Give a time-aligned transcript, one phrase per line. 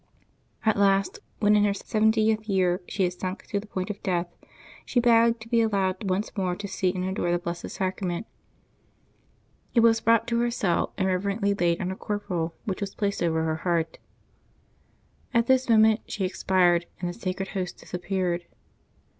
[0.65, 4.35] At last, when, in her seventieth year, she had sunk to the point of death,
[4.83, 8.25] she begged to be al lowed once more to see and adore the Blessed Sacrament.
[9.75, 13.21] It was brought to her cell, and reverently laid on a corporal, which was placed
[13.21, 13.99] over her heart.
[15.35, 18.45] At this moment she expired, and the Sacred Host disappeared.